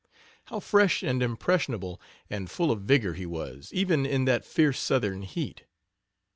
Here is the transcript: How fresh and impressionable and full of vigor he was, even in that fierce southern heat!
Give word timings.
How 0.45 0.59
fresh 0.59 1.03
and 1.03 1.21
impressionable 1.21 2.01
and 2.27 2.49
full 2.49 2.71
of 2.71 2.81
vigor 2.81 3.13
he 3.13 3.27
was, 3.27 3.69
even 3.71 4.03
in 4.03 4.25
that 4.25 4.45
fierce 4.45 4.79
southern 4.79 5.21
heat! 5.21 5.65